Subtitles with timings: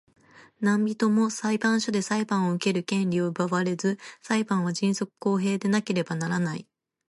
[0.59, 6.65] 何人（なんびと）も裁判所で裁判を受ける権利を奪われず、裁判は迅速公平でなければならない。